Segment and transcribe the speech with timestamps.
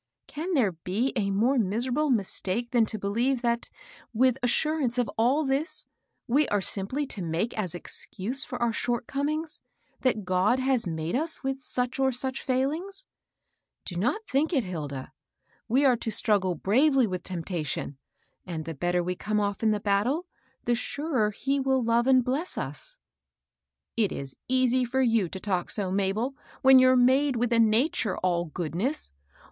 [0.25, 3.69] Can there be a more miserable mistake than to believe, that,
[4.13, 5.53] with assurance of all HILDA.
[5.57, 5.85] 83 this,
[6.25, 9.61] we are simply to make as excuse for our short comings,
[10.01, 13.05] that God has made us with such or such feiilings?
[13.85, 15.11] Do not think it, Hilda.
[15.67, 17.99] We are to struggle bravely with temptation;
[18.43, 20.25] and the bet ter we come off in the battle,
[20.65, 22.97] the surer He will love and bless us.""
[23.95, 26.33] it is easy for you to talk so, Mabel,
[26.63, 29.11] when you're made with a nature all goodness.